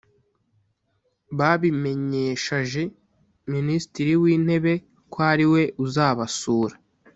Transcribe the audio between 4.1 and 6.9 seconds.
w’intebe ko ariwe uzabasura